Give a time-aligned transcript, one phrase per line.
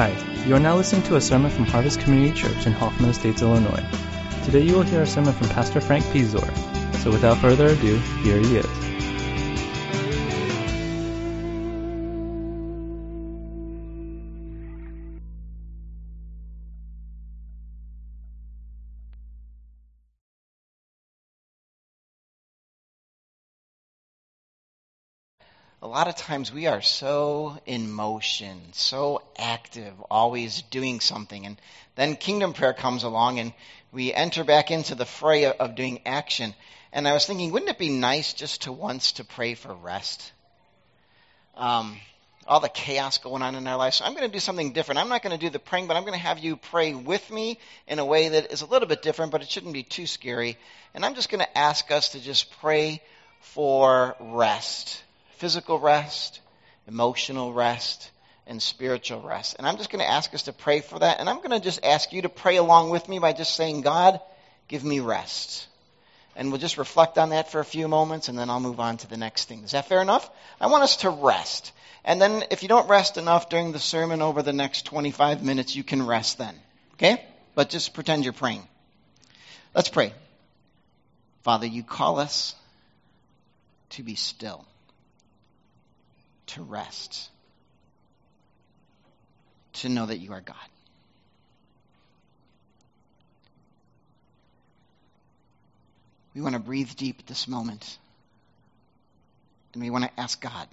[0.00, 3.42] Hi, you are now listening to a sermon from Harvest Community Church in Hoffman Estates,
[3.42, 3.84] Illinois.
[4.46, 6.40] Today you will hear a sermon from Pastor Frank Pizor.
[7.00, 8.89] So without further ado, here he is.
[25.90, 31.46] Lot of times we are so in motion, so active, always doing something.
[31.46, 31.60] And
[31.96, 33.52] then kingdom prayer comes along and
[33.90, 36.54] we enter back into the fray of doing action.
[36.92, 40.32] And I was thinking, wouldn't it be nice just to once to pray for rest?
[41.56, 41.98] Um,
[42.46, 43.96] all the chaos going on in our lives.
[43.96, 45.00] So I'm going to do something different.
[45.00, 47.28] I'm not going to do the praying, but I'm going to have you pray with
[47.32, 50.06] me in a way that is a little bit different, but it shouldn't be too
[50.06, 50.56] scary.
[50.94, 53.02] And I'm just going to ask us to just pray
[53.40, 55.02] for rest
[55.40, 56.40] physical rest,
[56.86, 58.10] emotional rest,
[58.46, 59.56] and spiritual rest.
[59.56, 61.18] And I'm just going to ask us to pray for that.
[61.18, 63.80] And I'm going to just ask you to pray along with me by just saying,
[63.80, 64.20] God,
[64.68, 65.66] give me rest.
[66.36, 68.98] And we'll just reflect on that for a few moments and then I'll move on
[68.98, 69.64] to the next thing.
[69.64, 70.30] Is that fair enough?
[70.60, 71.72] I want us to rest.
[72.04, 75.74] And then if you don't rest enough during the sermon over the next 25 minutes,
[75.74, 76.54] you can rest then.
[76.94, 77.24] Okay?
[77.54, 78.66] But just pretend you're praying.
[79.74, 80.12] Let's pray.
[81.44, 82.54] Father, you call us
[83.90, 84.66] to be still
[86.54, 87.30] to rest,
[89.74, 90.56] to know that you are God.
[96.34, 97.98] We want to breathe deep at this moment.
[99.72, 100.66] And we want to ask God,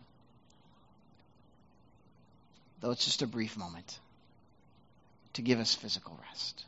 [2.82, 4.00] though it's just a brief moment,
[5.34, 6.66] to give us physical rest.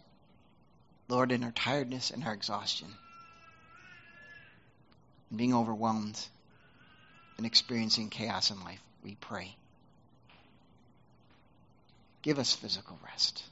[1.07, 2.87] Lord, in our tiredness and our exhaustion,
[5.29, 6.19] and being overwhelmed
[7.37, 9.55] and experiencing chaos in life, we pray.
[12.21, 13.43] Give us physical rest.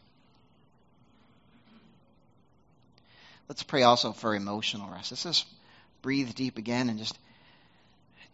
[3.48, 5.12] Let's pray also for emotional rest.
[5.12, 5.46] Let's just
[6.02, 7.18] breathe deep again and just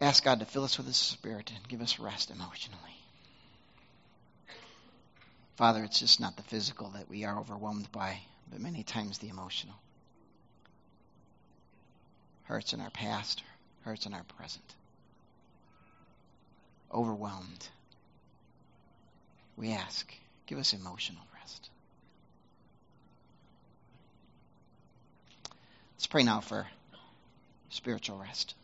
[0.00, 2.80] ask God to fill us with His Spirit and give us rest emotionally.
[5.56, 8.18] Father, it's just not the physical that we are overwhelmed by,
[8.50, 9.76] but many times the emotional.
[12.44, 13.44] Hurts in our past,
[13.84, 14.74] hurts in our present
[16.94, 17.68] overwhelmed.
[19.56, 20.12] We ask,
[20.46, 21.68] give us emotional rest.
[25.96, 26.66] Let's pray now for
[27.70, 28.54] spiritual rest.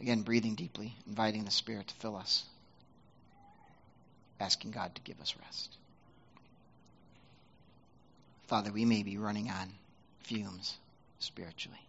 [0.00, 2.44] Again, breathing deeply, inviting the Spirit to fill us,
[4.40, 5.76] asking God to give us rest.
[8.48, 9.70] Father, we may be running on
[10.20, 10.76] fumes
[11.20, 11.80] spiritually.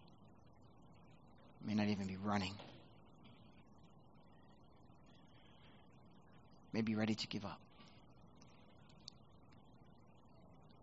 [1.60, 2.54] We may not even be running
[6.74, 7.60] may be ready to give up.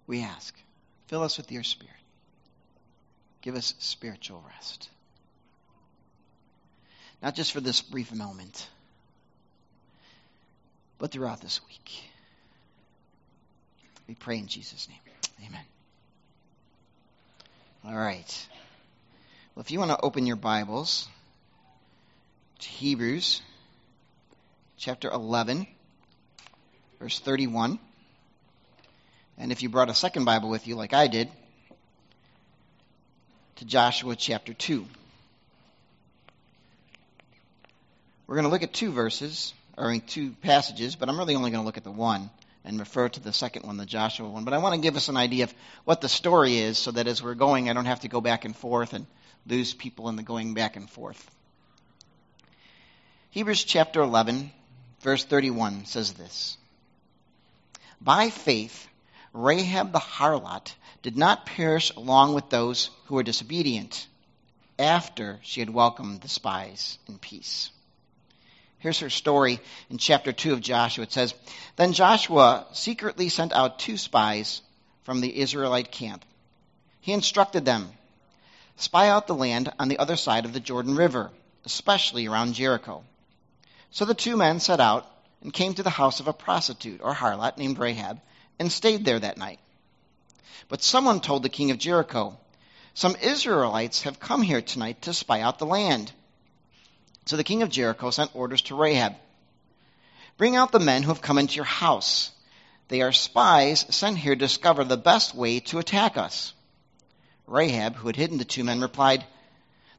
[0.08, 0.56] We ask,
[1.08, 1.94] fill us with your Spirit.
[3.42, 4.90] Give us spiritual rest.
[7.22, 8.68] Not just for this brief moment,
[10.98, 12.04] but throughout this week.
[14.08, 15.48] We pray in Jesus' name.
[15.48, 15.66] Amen.
[17.86, 18.48] All right.
[19.56, 21.10] Well, if you want to open your Bibles
[22.60, 23.42] to Hebrews
[24.78, 25.68] chapter 11
[27.02, 27.80] verse 31.
[29.40, 31.30] And if you brought a second Bible with you, like I did,
[33.56, 34.86] to Joshua chapter 2.
[38.28, 41.64] We're going to look at two verses, or two passages, but I'm really only going
[41.64, 42.30] to look at the one
[42.64, 44.46] and refer to the second one, the Joshua one.
[44.46, 45.54] But I want to give us an idea of
[45.86, 48.46] what the story is so that as we're going, I don't have to go back
[48.46, 49.08] and forth and
[49.48, 51.32] lose people in the going back and forth.
[53.32, 54.52] Hebrews chapter 11,
[55.02, 56.58] verse 31 says this
[58.02, 58.88] by faith,
[59.34, 64.08] Rahab the harlot did not perish along with those who were disobedient
[64.78, 67.70] after she had welcomed the spies in peace.
[68.80, 69.60] Here's her story
[69.92, 71.04] in chapter 2 of Joshua.
[71.04, 71.36] It says,
[71.76, 74.62] Then Joshua secretly sent out two spies
[75.04, 76.26] from the Israelite camp.
[77.00, 77.90] He instructed them,
[78.78, 81.30] Spy out the land on the other side of the Jordan River,
[81.66, 83.04] especially around Jericho.
[83.92, 85.06] So the two men set out
[85.42, 88.20] and came to the house of a prostitute or harlot named Rahab
[88.60, 89.60] and stayed there that night.
[90.70, 92.38] But someone told the king of Jericho,
[92.94, 96.12] Some Israelites have come here tonight to spy out the land.
[97.26, 99.16] So the king of Jericho sent orders to Rahab
[100.42, 102.32] Bring out the men who have come into your house.
[102.88, 106.54] They are spies sent here to discover the best way to attack us.
[107.46, 109.24] Rahab, who had hidden the two men, replied,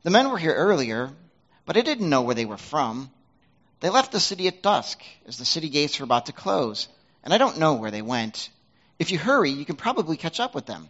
[0.03, 1.13] The men were here earlier,
[1.65, 3.09] but I didn't know where they were from.
[3.83, 6.87] They left the city at dusk, as the city gates were about to close,
[7.25, 8.49] and I don't know where they went.
[9.01, 10.89] If you hurry, you can probably catch up with them.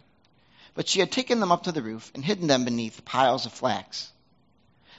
[0.75, 3.51] But she had taken them up to the roof and hidden them beneath piles of
[3.51, 4.11] flax.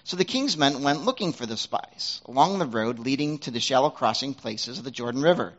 [0.02, 3.60] So the king's men went looking for the spies along the road leading to the
[3.60, 5.54] shallow crossing places of the Jordan River.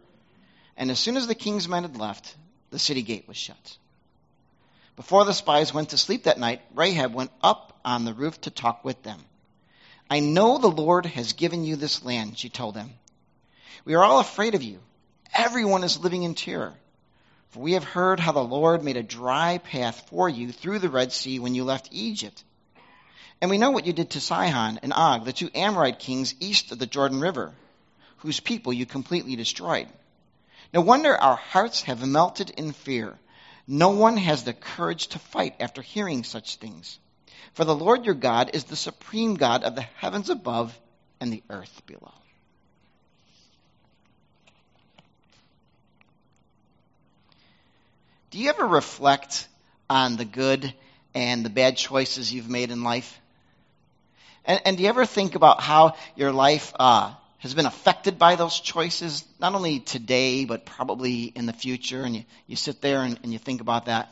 [0.76, 2.36] And as soon as the king's men had left,
[2.70, 3.78] the city gate was shut.
[4.98, 8.52] Before the spies went to sleep that night, Rahab went up on the roof to
[8.52, 9.24] talk with them.
[10.16, 12.94] I know the Lord has given you this land, she told them.
[13.84, 14.80] We are all afraid of you.
[15.34, 16.74] Everyone is living in terror.
[17.50, 20.88] For we have heard how the Lord made a dry path for you through the
[20.88, 22.46] Red Sea when you left Egypt.
[23.42, 26.72] And we know what you did to Sihon and Og, the two Amorite kings east
[26.72, 27.52] of the Jordan River,
[28.20, 29.90] whose people you completely destroyed.
[30.74, 33.20] No wonder our hearts have melted in fear.
[33.68, 37.00] No one has the courage to fight after hearing such things.
[37.54, 40.78] For the Lord your God is the supreme God of the heavens above
[41.20, 42.14] and the earth below.
[48.32, 49.48] Do you ever reflect
[49.90, 50.74] on the good
[51.14, 53.20] and the bad choices you've made in life?
[54.44, 57.14] And, and do you ever think about how your life uh,
[57.46, 62.02] has been affected by those choices, not only today, but probably in the future.
[62.02, 64.10] And you, you sit there and, and you think about that.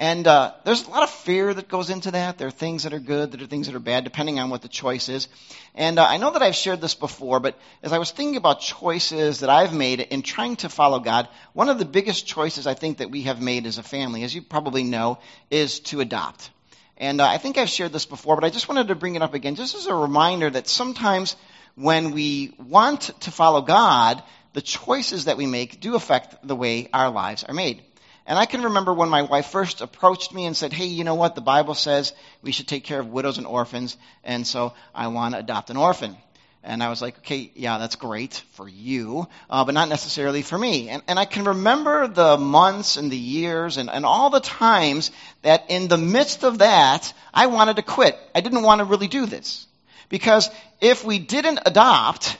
[0.00, 2.38] And uh, there's a lot of fear that goes into that.
[2.38, 4.62] There are things that are good, there are things that are bad, depending on what
[4.62, 5.28] the choice is.
[5.74, 8.60] And uh, I know that I've shared this before, but as I was thinking about
[8.60, 12.72] choices that I've made in trying to follow God, one of the biggest choices I
[12.72, 15.18] think that we have made as a family, as you probably know,
[15.50, 16.48] is to adopt.
[16.96, 19.22] And uh, I think I've shared this before, but I just wanted to bring it
[19.22, 21.36] up again, just as a reminder that sometimes
[21.74, 24.22] when we want to follow God,
[24.54, 27.82] the choices that we make do affect the way our lives are made.
[28.30, 31.16] And I can remember when my wife first approached me and said, Hey, you know
[31.16, 31.34] what?
[31.34, 32.12] The Bible says
[32.42, 35.76] we should take care of widows and orphans, and so I want to adopt an
[35.76, 36.16] orphan.
[36.62, 40.56] And I was like, okay, yeah, that's great for you, uh, but not necessarily for
[40.56, 40.90] me.
[40.90, 45.10] And, and I can remember the months and the years and, and all the times
[45.42, 48.16] that in the midst of that, I wanted to quit.
[48.32, 49.66] I didn't want to really do this.
[50.08, 50.50] Because
[50.80, 52.36] if we didn't adopt,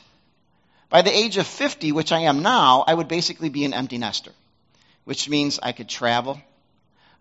[0.90, 3.98] by the age of 50, which I am now, I would basically be an empty
[3.98, 4.32] nester,
[5.04, 6.40] which means I could travel,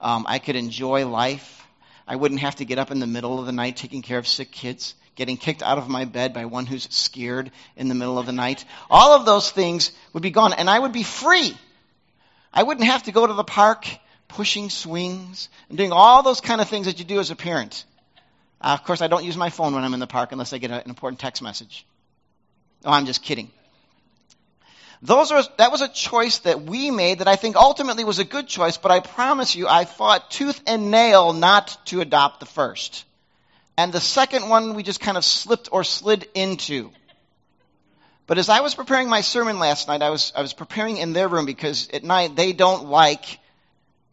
[0.01, 1.59] um, I could enjoy life,
[2.07, 4.27] I wouldn't have to get up in the middle of the night taking care of
[4.27, 8.17] sick kids, getting kicked out of my bed by one who's scared in the middle
[8.17, 8.65] of the night.
[8.89, 11.55] All of those things would be gone, and I would be free.
[12.51, 13.87] I wouldn't have to go to the park
[14.27, 17.85] pushing swings and doing all those kind of things that you do as a parent.
[18.61, 20.57] Uh, of course, I don't use my phone when I'm in the park unless I
[20.57, 21.85] get an important text message.
[22.85, 23.51] Oh, I'm just kidding.
[25.01, 28.25] Those are, that was a choice that we made that I think ultimately was a
[28.25, 32.45] good choice, but I promise you, I fought tooth and nail not to adopt the
[32.45, 33.05] first.
[33.77, 36.91] And the second one we just kind of slipped or slid into.
[38.27, 41.13] But as I was preparing my sermon last night, I was, I was preparing in
[41.13, 43.39] their room because at night they don't like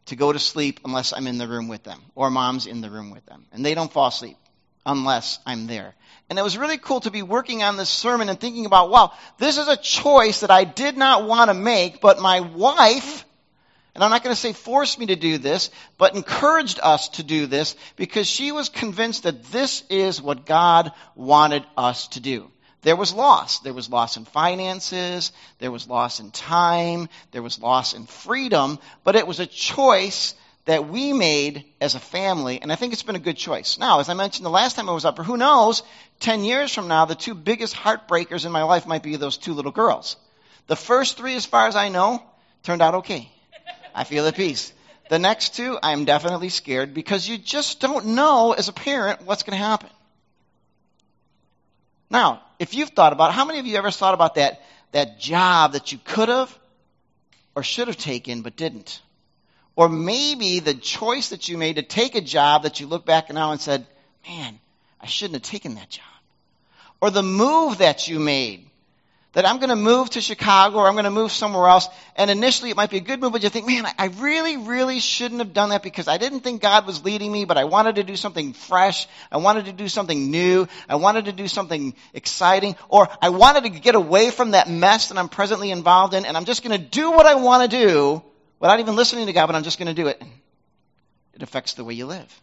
[0.06, 2.90] to go to sleep unless I'm in the room with them, or mom's in the
[2.90, 3.44] room with them.
[3.52, 4.38] And they don't fall asleep
[4.86, 5.94] unless I'm there.
[6.30, 9.12] And it was really cool to be working on this sermon and thinking about, wow,
[9.38, 13.24] this is a choice that I did not want to make, but my wife,
[13.94, 17.22] and I'm not going to say forced me to do this, but encouraged us to
[17.22, 22.50] do this because she was convinced that this is what God wanted us to do
[22.86, 23.58] there was loss.
[23.58, 28.78] There was loss in finances, there was loss in time, there was loss in freedom,
[29.02, 30.34] but it was a choice
[30.66, 33.78] that we made as a family, and I think it's been a good choice.
[33.78, 35.82] Now, as I mentioned the last time I was up, or who knows,
[36.20, 39.54] 10 years from now, the two biggest heartbreakers in my life might be those two
[39.54, 40.16] little girls.
[40.66, 42.22] The first three, as far as I know,
[42.64, 43.30] turned out okay.
[43.94, 44.72] I feel at peace.
[45.08, 49.44] The next two, I'm definitely scared because you just don't know as a parent what's
[49.44, 49.88] going to happen.
[52.10, 55.20] Now, if you've thought about it, how many of you ever thought about that, that
[55.20, 56.56] job that you could have
[57.54, 59.00] or should have taken but didn't?
[59.76, 63.30] Or maybe the choice that you made to take a job that you look back
[63.32, 63.86] now and said,
[64.26, 64.58] man,
[65.00, 66.04] I shouldn't have taken that job.
[67.02, 68.66] Or the move that you made
[69.36, 71.90] that I'm going to move to Chicago or I'm going to move somewhere else.
[72.16, 74.98] And initially it might be a good move, but you think, man, I really, really
[74.98, 77.96] shouldn't have done that because I didn't think God was leading me, but I wanted
[77.96, 79.06] to do something fresh.
[79.30, 80.66] I wanted to do something new.
[80.88, 82.76] I wanted to do something exciting.
[82.88, 86.34] Or I wanted to get away from that mess that I'm presently involved in and
[86.34, 88.22] I'm just going to do what I want to do
[88.60, 90.22] without even listening to God, but I'm just going to do it.
[91.34, 92.40] It affects the way you live.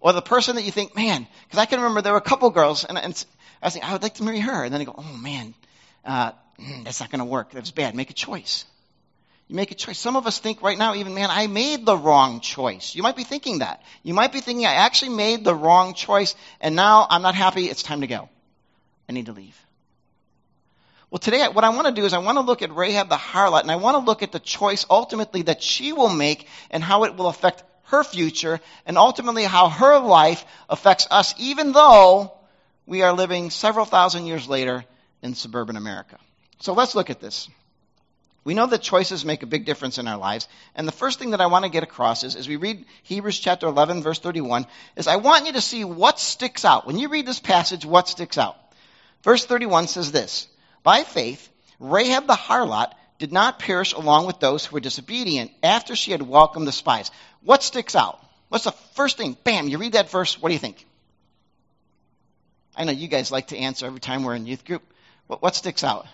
[0.00, 2.50] Or the person that you think, man, because I can remember there were a couple
[2.50, 3.24] girls, and, and
[3.62, 4.64] I was thinking, I would like to marry her.
[4.64, 5.54] And then I go, oh man,
[6.04, 7.52] uh, mm, that's not going to work.
[7.52, 7.94] That's bad.
[7.94, 8.66] Make a choice.
[9.48, 9.98] You make a choice.
[9.98, 12.94] Some of us think right now, even, man, I made the wrong choice.
[12.94, 13.82] You might be thinking that.
[14.02, 17.66] You might be thinking, I actually made the wrong choice, and now I'm not happy.
[17.66, 18.28] It's time to go.
[19.08, 19.58] I need to leave.
[21.14, 23.14] Well, today what I want to do is I want to look at Rahab the
[23.14, 26.82] harlot and I want to look at the choice ultimately that she will make and
[26.82, 32.32] how it will affect her future and ultimately how her life affects us even though
[32.84, 34.84] we are living several thousand years later
[35.22, 36.18] in suburban America.
[36.58, 37.48] So let's look at this.
[38.42, 40.48] We know that choices make a big difference in our lives.
[40.74, 43.38] And the first thing that I want to get across is, as we read Hebrews
[43.38, 44.66] chapter 11, verse 31,
[44.96, 46.88] is I want you to see what sticks out.
[46.88, 48.56] When you read this passage, what sticks out?
[49.22, 50.48] Verse 31 says this
[50.84, 51.48] By faith,
[51.80, 56.22] Rahab the harlot did not perish along with those who were disobedient after she had
[56.22, 57.10] welcomed the spies.
[57.42, 58.20] What sticks out?
[58.50, 59.36] What's the first thing?
[59.42, 60.86] Bam, you read that verse, what do you think?
[62.76, 64.82] I know you guys like to answer every time we're in youth group.
[65.26, 66.06] What, what sticks out?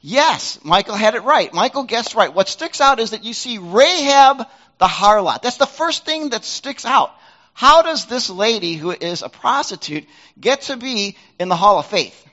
[0.00, 1.52] Yes, Michael had it right.
[1.52, 2.32] Michael guessed right.
[2.32, 4.46] What sticks out is that you see Rahab
[4.78, 5.42] the harlot.
[5.42, 7.12] That's the first thing that sticks out.
[7.56, 10.04] How does this lady who is a prostitute
[10.38, 12.28] get to be in the Hall of Faith?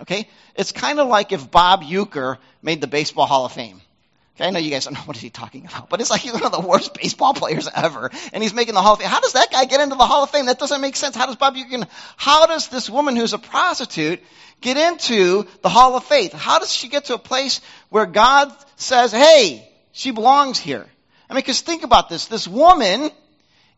[0.00, 0.28] Okay?
[0.54, 3.80] It's kind of like if Bob Uecker made the Baseball Hall of Fame.
[4.36, 6.32] Okay, I know you guys don't know what he's talking about, but it's like he's
[6.32, 9.08] one of the worst baseball players ever, and he's making the Hall of Fame.
[9.08, 10.46] How does that guy get into the Hall of Fame?
[10.46, 11.16] That doesn't make sense.
[11.16, 11.88] How does Bob Uecker?
[12.16, 14.20] How does this woman who's a prostitute
[14.60, 16.32] get into the Hall of Faith?
[16.32, 20.86] How does she get to a place where God says, "Hey, she belongs here"?
[21.28, 22.26] I mean, because think about this.
[22.26, 23.10] This woman,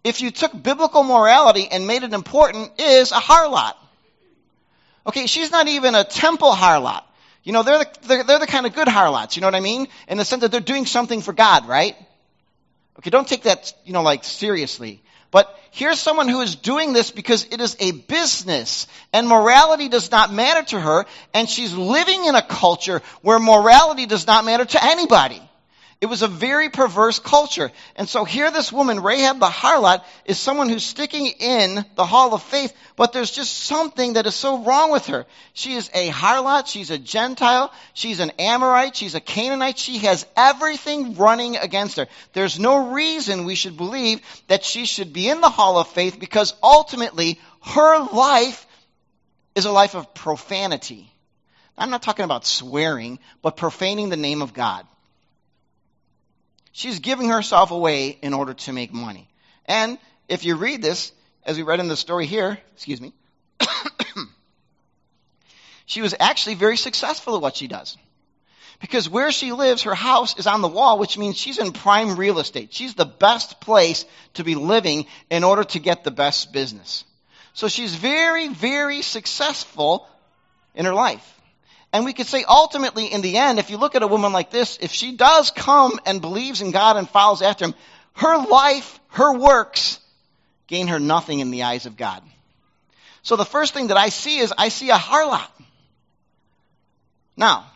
[0.05, 3.75] if you took biblical morality and made it important, is a harlot.
[5.07, 7.03] Okay, she's not even a temple harlot.
[7.43, 9.61] You know, they're the, they're, they're the kind of good harlots, you know what I
[9.61, 9.89] mean?
[10.09, 11.97] In the sense that they're doing something for God, right?
[12.99, 15.03] Okay, don't take that, you know, like seriously.
[15.31, 20.11] But here's someone who is doing this because it is a business and morality does
[20.11, 24.65] not matter to her and she's living in a culture where morality does not matter
[24.65, 25.41] to anybody.
[26.01, 27.71] It was a very perverse culture.
[27.95, 32.33] And so here this woman, Rahab the harlot, is someone who's sticking in the hall
[32.33, 35.27] of faith, but there's just something that is so wrong with her.
[35.53, 40.27] She is a harlot, she's a Gentile, she's an Amorite, she's a Canaanite, she has
[40.39, 42.07] everything running against her.
[42.33, 46.19] There's no reason we should believe that she should be in the hall of faith
[46.19, 48.67] because ultimately her life
[49.55, 51.13] is a life of profanity.
[51.77, 54.87] I'm not talking about swearing, but profaning the name of God.
[56.73, 59.29] She's giving herself away in order to make money.
[59.67, 59.99] And
[60.29, 61.13] if you read this,
[61.45, 63.13] as we read in the story here, excuse me,
[65.87, 67.97] she was actually very successful at what she does.
[68.81, 72.17] Because where she lives, her house is on the wall, which means she's in prime
[72.17, 72.73] real estate.
[72.73, 77.05] She's the best place to be living in order to get the best business.
[77.53, 80.09] So she's very, very successful
[80.75, 81.40] in her life.
[81.93, 84.51] And we could say ultimately in the end, if you look at a woman like
[84.51, 87.75] this, if she does come and believes in God and follows after Him,
[88.15, 89.99] her life, her works
[90.67, 92.23] gain her nothing in the eyes of God.
[93.23, 95.49] So the first thing that I see is I see a harlot.
[97.37, 97.67] Now,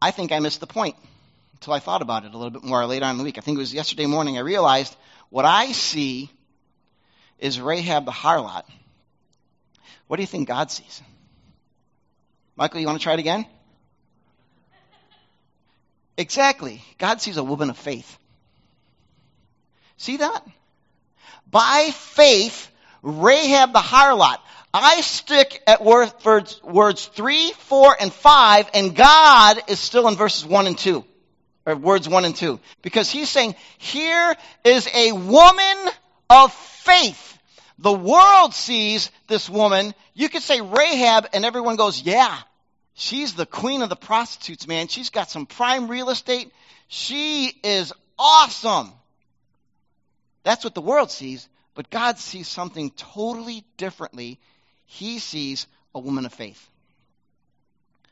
[0.00, 0.96] I think I missed the point
[1.54, 3.38] until I thought about it a little bit more later on in the week.
[3.38, 4.94] I think it was yesterday morning I realized
[5.30, 6.30] what I see
[7.38, 8.64] is Rahab the harlot.
[10.08, 11.02] What do you think God sees?
[12.56, 13.46] Michael, you want to try it again?
[16.16, 16.82] Exactly.
[16.98, 18.18] God sees a woman of faith.
[19.96, 20.46] See that?
[21.50, 22.70] By faith,
[23.02, 24.38] Rahab the harlot.
[24.74, 30.46] I stick at words, words 3, 4, and 5, and God is still in verses
[30.46, 31.04] 1 and 2.
[31.66, 32.58] Or words 1 and 2.
[32.80, 35.76] Because he's saying, here is a woman
[36.30, 37.31] of faith.
[37.82, 39.92] The world sees this woman.
[40.14, 42.38] You could say Rahab, and everyone goes, yeah,
[42.94, 44.86] she's the queen of the prostitutes, man.
[44.86, 46.52] She's got some prime real estate.
[46.86, 48.92] She is awesome.
[50.44, 54.38] That's what the world sees, but God sees something totally differently.
[54.86, 56.68] He sees a woman of faith.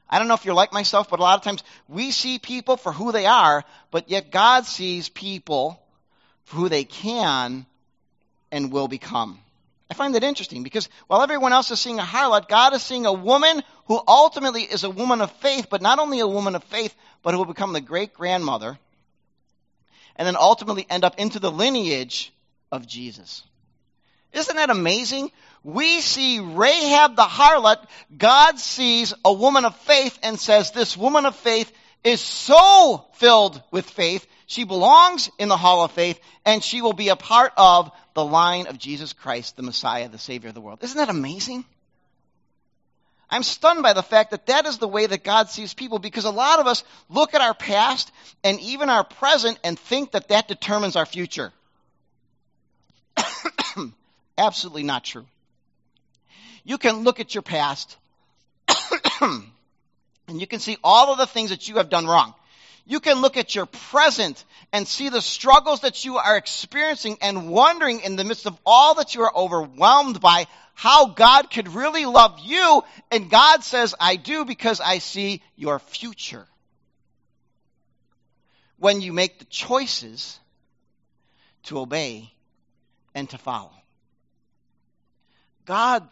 [0.09, 2.77] I don't know if you're like myself, but a lot of times we see people
[2.77, 5.81] for who they are, but yet God sees people
[6.47, 7.67] for who they can
[8.51, 9.39] and will become.
[9.91, 13.07] I find that interesting because while everyone else is seeing a harlot, God is seeing
[13.07, 16.63] a woman who ultimately is a woman of faith, but not only a woman of
[16.65, 18.79] faith, but who will become the great grandmother
[20.21, 22.33] and then ultimately end up into the lineage
[22.71, 23.43] of Jesus.
[24.33, 25.33] Isn't that amazing?
[25.65, 27.85] We see Rahab the harlot.
[28.17, 31.73] God sees a woman of faith and says, This woman of faith
[32.05, 34.27] is so filled with faith.
[34.51, 38.25] She belongs in the hall of faith and she will be a part of the
[38.25, 40.81] line of Jesus Christ, the Messiah, the Savior of the world.
[40.83, 41.65] Isn't that amazing?
[43.31, 46.25] I'm stunned by the fact that that is the way that God sees people because
[46.25, 48.11] a lot of us look at our past
[48.43, 51.53] and even our present and think that that determines our future.
[54.37, 55.27] Absolutely not true.
[56.65, 57.97] You can look at your past
[59.21, 59.45] and
[60.27, 62.35] you can see all of the things that you have done wrong.
[62.91, 67.49] You can look at your present and see the struggles that you are experiencing and
[67.49, 72.05] wondering in the midst of all that you are overwhelmed by how God could really
[72.05, 72.83] love you.
[73.13, 76.49] And God says, I do because I see your future.
[78.77, 80.41] When you make the choices
[81.67, 82.33] to obey
[83.15, 83.71] and to follow.
[85.65, 86.09] God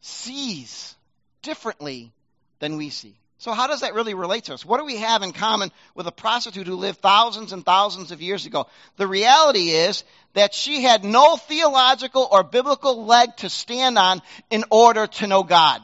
[0.00, 0.94] sees
[1.42, 2.12] differently
[2.60, 3.16] than we see.
[3.40, 4.64] So, how does that really relate to us?
[4.64, 8.20] What do we have in common with a prostitute who lived thousands and thousands of
[8.20, 8.66] years ago?
[8.96, 10.02] The reality is
[10.34, 15.44] that she had no theological or biblical leg to stand on in order to know
[15.44, 15.80] God.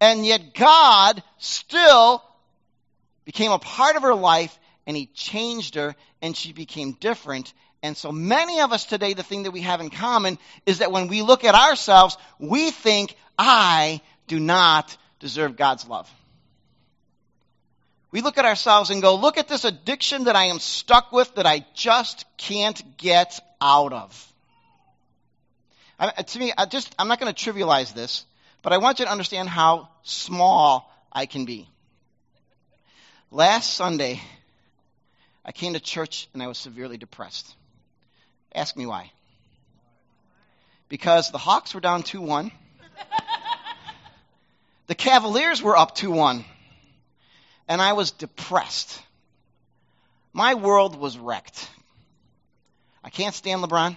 [0.00, 2.22] And yet, God still
[3.24, 7.52] became a part of her life and He changed her and she became different.
[7.82, 10.92] And so, many of us today, the thing that we have in common is that
[10.92, 16.08] when we look at ourselves, we think, I do not deserve God's love.
[18.12, 21.34] We look at ourselves and go, look at this addiction that I am stuck with
[21.34, 24.32] that I just can't get out of.
[25.98, 28.24] I, to me, I just, I'm not going to trivialize this,
[28.62, 31.68] but I want you to understand how small I can be.
[33.30, 34.20] Last Sunday,
[35.44, 37.54] I came to church and I was severely depressed.
[38.54, 39.10] Ask me why.
[40.88, 42.52] Because the Hawks were down 2 1.
[44.86, 46.44] the Cavaliers were up 2 1
[47.68, 49.00] and I was depressed.
[50.32, 51.68] My world was wrecked.
[53.02, 53.96] I can't stand LeBron.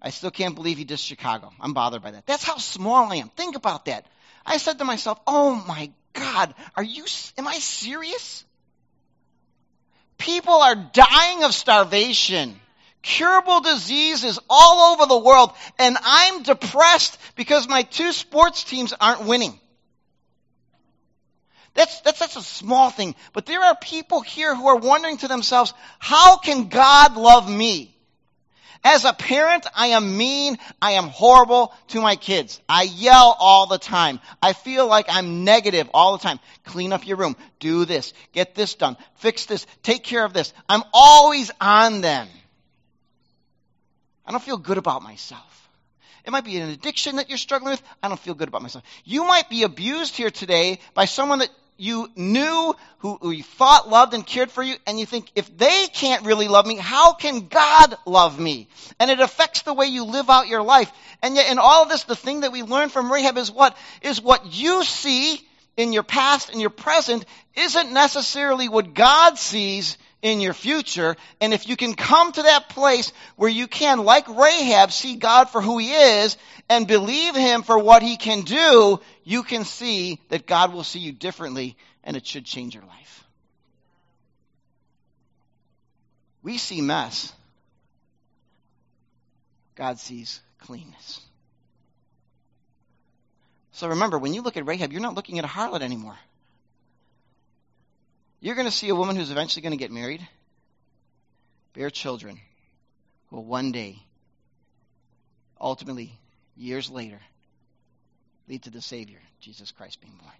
[0.00, 1.52] I still can't believe he dissed Chicago.
[1.60, 2.26] I'm bothered by that.
[2.26, 3.28] That's how small I am.
[3.28, 4.06] Think about that.
[4.44, 7.04] I said to myself, "Oh my God, are you?
[7.38, 8.44] Am I serious?
[10.18, 12.58] People are dying of starvation."
[13.02, 19.24] Curable diseases all over the world, and I'm depressed because my two sports teams aren't
[19.24, 19.58] winning.
[21.74, 23.14] That's, that's, a small thing.
[23.32, 27.92] But there are people here who are wondering to themselves, how can God love me?
[28.84, 30.58] As a parent, I am mean.
[30.80, 32.60] I am horrible to my kids.
[32.68, 34.18] I yell all the time.
[34.42, 36.40] I feel like I'm negative all the time.
[36.64, 37.36] Clean up your room.
[37.60, 38.12] Do this.
[38.32, 38.96] Get this done.
[39.16, 39.66] Fix this.
[39.84, 40.52] Take care of this.
[40.68, 42.28] I'm always on them.
[44.26, 45.70] I don't feel good about myself.
[46.24, 47.82] It might be an addiction that you're struggling with.
[48.02, 48.84] I don't feel good about myself.
[49.04, 53.88] You might be abused here today by someone that you knew, who, who you thought
[53.88, 57.14] loved and cared for you, and you think, if they can't really love me, how
[57.14, 58.68] can God love me?
[59.00, 60.90] And it affects the way you live out your life.
[61.22, 63.76] And yet, in all of this, the thing that we learn from Rahab is what?
[64.02, 65.40] Is what you see
[65.76, 67.24] in your past and your present
[67.56, 71.16] isn't necessarily what God sees in your future.
[71.40, 75.50] And if you can come to that place where you can, like Rahab, see God
[75.50, 76.36] for who He is
[76.68, 81.00] and believe Him for what He can do, you can see that God will see
[81.00, 83.24] you differently and it should change your life.
[86.42, 87.32] We see mess.
[89.74, 91.20] God sees cleanness.
[93.72, 96.16] So remember, when you look at Rahab, you're not looking at a harlot anymore.
[98.42, 100.20] You're going to see a woman who's eventually going to get married,
[101.74, 102.40] bear children,
[103.30, 104.00] who will one day,
[105.60, 106.18] ultimately,
[106.56, 107.20] years later,
[108.48, 110.32] lead to the Savior, Jesus Christ being born.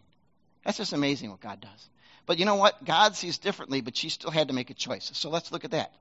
[0.65, 1.89] That's just amazing what God does.
[2.27, 2.85] But you know what?
[2.85, 5.09] God sees differently, but she still had to make a choice.
[5.15, 5.93] So let's look at that.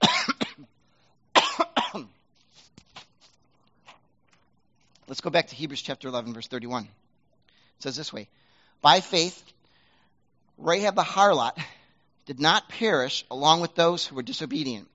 [5.08, 6.84] let's go back to Hebrews chapter 11, verse 31.
[6.84, 6.90] It
[7.80, 8.28] says this way
[8.80, 9.42] By faith,
[10.58, 11.56] Rahab the harlot
[12.26, 14.88] did not perish along with those who were disobedient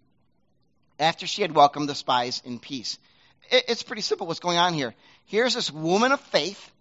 [0.99, 2.99] after she had welcomed the spies in peace.
[3.49, 4.93] It's pretty simple what's going on here.
[5.25, 6.71] Here's this woman of faith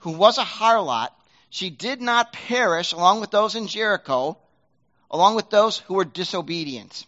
[0.00, 1.10] who was a harlot.
[1.50, 4.38] She did not perish along with those in Jericho,
[5.10, 7.06] along with those who were disobedient.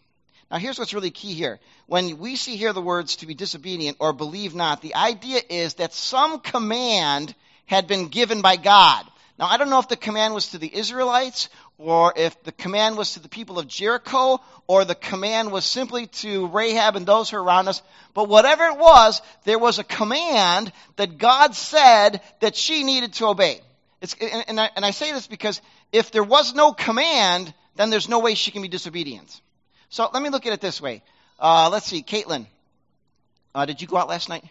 [0.50, 1.60] Now, here's what's really key here.
[1.86, 5.74] When we see here the words to be disobedient or believe not, the idea is
[5.74, 7.34] that some command
[7.66, 9.06] had been given by God.
[9.40, 11.48] Now, I don't know if the command was to the Israelites
[11.78, 16.08] or if the command was to the people of Jericho or the command was simply
[16.08, 17.80] to Rahab and those who are around us.
[18.12, 23.28] But whatever it was, there was a command that God said that she needed to
[23.28, 23.62] obey.
[24.02, 28.10] And, and, I, and, I, say this because if there was no command, then there's
[28.10, 29.40] no way she can be disobedient.
[29.88, 31.02] So let me look at it this way.
[31.38, 32.46] Uh, let's see, Caitlin,
[33.54, 34.44] uh, did you go out last night?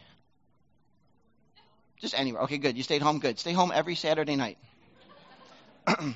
[2.00, 2.44] Just anywhere.
[2.44, 2.76] Okay, good.
[2.76, 3.20] You stayed home.
[3.20, 3.38] Good.
[3.38, 4.58] Stay home every Saturday night.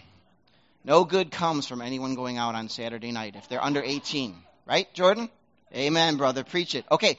[0.83, 4.35] no good comes from anyone going out on Saturday night if they're under 18.
[4.65, 5.29] Right, Jordan?
[5.75, 6.43] Amen, brother.
[6.43, 6.85] Preach it.
[6.91, 7.17] Okay.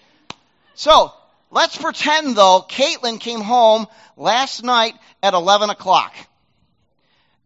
[0.74, 1.12] So,
[1.50, 3.86] let's pretend though Caitlin came home
[4.16, 6.14] last night at 11 o'clock.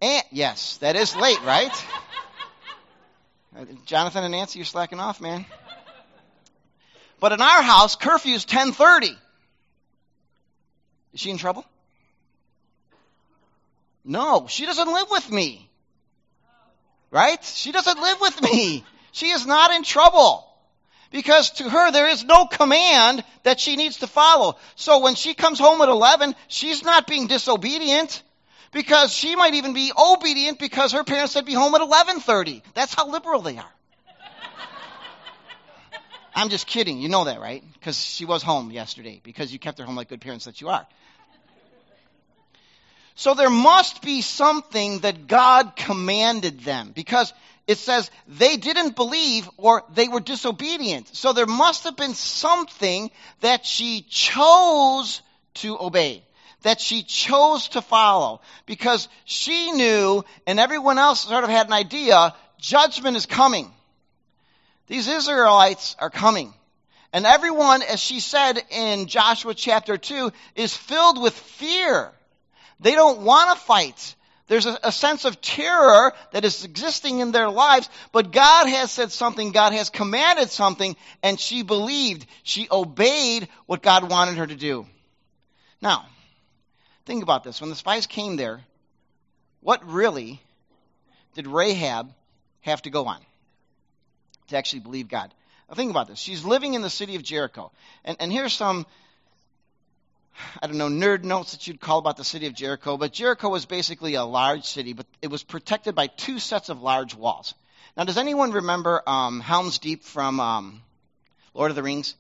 [0.01, 1.73] And, yes, that is late, right?
[3.87, 5.45] Jonathan and Nancy, you're slacking off, man.
[7.21, 9.17] But in our house, curfew's 10:30.
[11.15, 11.65] Is she in trouble?
[14.09, 15.69] No, she doesn't live with me.
[17.11, 17.45] Right?
[17.45, 18.83] She doesn't live with me.
[19.13, 20.47] She is not in trouble.
[21.11, 24.57] Because to her, there is no command that she needs to follow.
[24.77, 28.23] So when she comes home at 11, she's not being disobedient.
[28.73, 32.63] Because she might even be obedient because her parents said be home at 11.30.
[32.75, 33.73] That's how liberal they are.
[36.35, 36.99] I'm just kidding.
[36.99, 37.63] You know that, right?
[37.75, 40.69] Because she was home yesterday because you kept her home like good parents that you
[40.69, 40.87] are.
[43.19, 47.33] So there must be something that God commanded them because
[47.67, 51.17] it says they didn't believe or they were disobedient.
[51.17, 55.21] So there must have been something that she chose
[55.55, 56.23] to obey,
[56.63, 61.73] that she chose to follow because she knew and everyone else sort of had an
[61.73, 63.69] idea judgment is coming.
[64.87, 66.55] These Israelites are coming.
[67.13, 72.13] And everyone, as she said in Joshua chapter 2, is filled with fear.
[72.81, 74.15] They don't want to fight.
[74.49, 78.91] There's a, a, sense of terror that is existing in their lives, but God has
[78.91, 82.27] said something, God has commanded something, and she believed.
[82.45, 84.87] She obeyed what God wanted her to do.
[85.83, 86.07] Now,
[87.05, 87.61] think about this.
[87.61, 88.61] When the spies came there,
[89.61, 90.41] what really
[91.35, 92.13] did Rahab
[92.63, 93.21] have to go on
[94.49, 95.33] to actually believe God?
[95.69, 96.19] Now, think about this.
[96.19, 97.71] She's living in the city of Jericho.
[98.03, 98.87] And, and here's some
[100.63, 103.49] I don't know, nerd notes that you'd call about the city of Jericho, but Jericho
[103.49, 107.55] was basically a large city, but it was protected by two sets of large walls.
[107.97, 110.83] Now, does anyone remember um, Helm's Deep from um,
[111.55, 112.15] Lord of the Rings?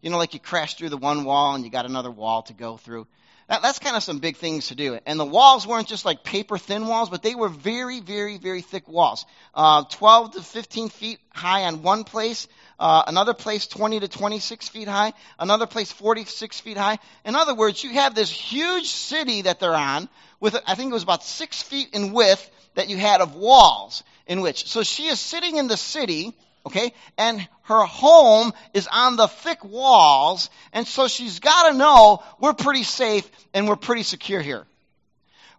[0.00, 2.52] You know, like you crash through the one wall and you got another wall to
[2.52, 3.06] go through.
[3.48, 4.98] That, that's kind of some big things to do.
[5.06, 8.62] And the walls weren't just like paper thin walls, but they were very, very, very
[8.62, 9.26] thick walls.
[9.54, 12.48] Uh, 12 to 15 feet high on one place,
[12.82, 16.98] uh, another place 20 to 26 feet high, another place 46 feet high.
[17.24, 20.08] In other words, you have this huge city that they're on
[20.40, 24.02] with, I think it was about six feet in width that you had of walls
[24.26, 24.66] in which.
[24.66, 26.34] So she is sitting in the city,
[26.66, 32.24] okay, and her home is on the thick walls, and so she's got to know
[32.40, 34.66] we're pretty safe and we're pretty secure here.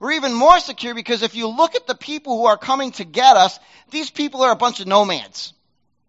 [0.01, 3.05] We're even more secure because if you look at the people who are coming to
[3.05, 3.57] get us,
[3.91, 5.53] these people are a bunch of nomads.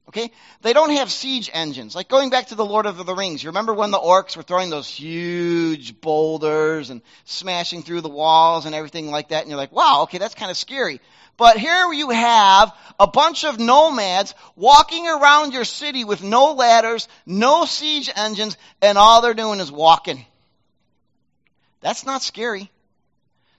[0.08, 0.30] Okay?
[0.62, 1.94] They don't have siege engines.
[1.94, 3.42] Like going back to the Lord of the Rings.
[3.42, 8.66] You remember when the orcs were throwing those huge boulders and smashing through the walls
[8.66, 9.40] and everything like that?
[9.40, 11.00] And you're like, wow, okay, that's kind of scary.
[11.36, 17.08] But here you have a bunch of nomads walking around your city with no ladders,
[17.26, 20.24] no siege engines, and all they're doing is walking.
[21.80, 22.70] That's not scary.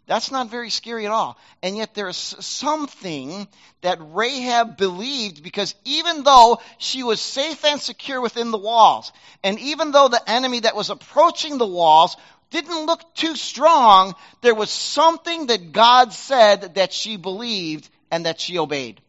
[0.08, 1.38] That's not very scary at all.
[1.64, 3.48] And yet there's something
[3.82, 9.12] that Rahab believed because even though she was safe and secure within the walls,
[9.44, 12.16] and even though the enemy that was approaching the walls
[12.52, 18.40] didn't look too strong, there was something that God said that she believed and that
[18.40, 19.02] she obeyed.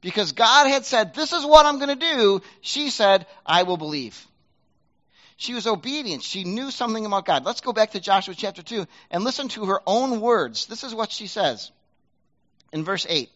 [0.00, 3.76] Because God had said, this is what I'm going to do, she said, I will
[3.76, 4.26] believe.
[5.40, 6.22] She was obedient.
[6.22, 7.46] She knew something about God.
[7.46, 10.66] Let's go back to Joshua chapter 2 and listen to her own words.
[10.66, 11.72] This is what she says
[12.74, 13.30] in verse 8.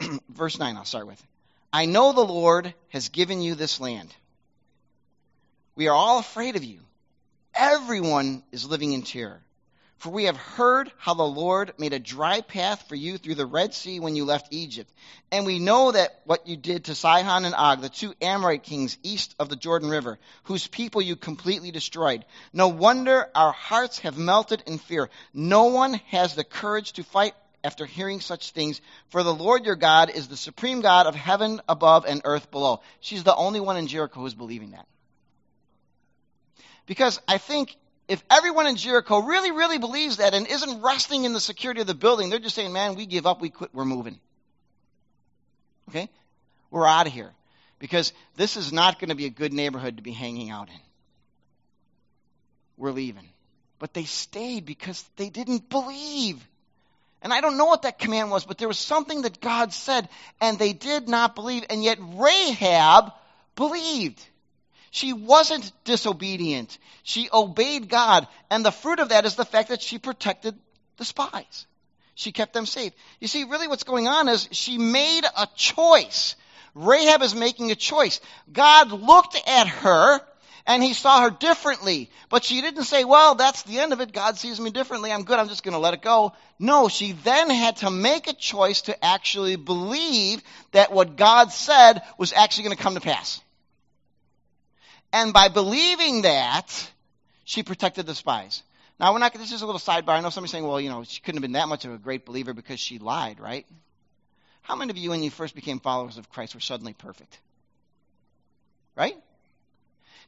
[0.28, 1.24] verse 9, I'll start with.
[1.72, 4.12] I know the Lord has given you this land.
[5.76, 6.80] We are all afraid of you.
[7.54, 9.40] Everyone is living in terror.
[9.98, 13.46] For we have heard how the Lord made a dry path for you through the
[13.46, 14.92] Red Sea when you left Egypt.
[15.32, 18.98] And we know that what you did to Sihon and Og, the two Amorite kings
[19.02, 22.24] east of the Jordan River, whose people you completely destroyed.
[22.52, 25.08] No wonder our hearts have melted in fear.
[25.32, 29.74] No one has the courage to fight after hearing such things, for the Lord your
[29.74, 32.82] God is the supreme God of heaven above and earth below.
[33.00, 34.86] She's the only one in Jericho who's believing that.
[36.86, 37.74] Because I think
[38.08, 41.86] if everyone in Jericho really, really believes that and isn't resting in the security of
[41.86, 44.18] the building, they're just saying, man, we give up, we quit, we're moving.
[45.88, 46.08] Okay?
[46.70, 47.32] We're out of here.
[47.78, 50.80] Because this is not going to be a good neighborhood to be hanging out in.
[52.76, 53.28] We're leaving.
[53.78, 56.46] But they stayed because they didn't believe.
[57.22, 60.08] And I don't know what that command was, but there was something that God said,
[60.40, 61.64] and they did not believe.
[61.70, 63.12] And yet Rahab
[63.56, 64.22] believed.
[64.94, 66.78] She wasn't disobedient.
[67.02, 68.28] She obeyed God.
[68.48, 70.54] And the fruit of that is the fact that she protected
[70.98, 71.66] the spies.
[72.14, 72.92] She kept them safe.
[73.18, 76.36] You see, really what's going on is she made a choice.
[76.76, 78.20] Rahab is making a choice.
[78.52, 80.20] God looked at her
[80.64, 82.08] and he saw her differently.
[82.28, 84.12] But she didn't say, well, that's the end of it.
[84.12, 85.10] God sees me differently.
[85.10, 85.40] I'm good.
[85.40, 86.34] I'm just going to let it go.
[86.60, 92.00] No, she then had to make a choice to actually believe that what God said
[92.16, 93.40] was actually going to come to pass.
[95.14, 96.90] And by believing that,
[97.44, 98.64] she protected the spies.
[98.98, 100.08] Now, we're not, this is a little sidebar.
[100.08, 101.98] I know somebody's saying, well, you know, she couldn't have been that much of a
[101.98, 103.64] great believer because she lied, right?
[104.62, 107.38] How many of you, when you first became followers of Christ, were suddenly perfect?
[108.96, 109.16] Right?